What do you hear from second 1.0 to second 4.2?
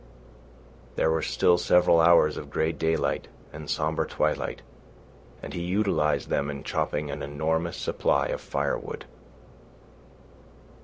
were still several hours of grey daylight and sombre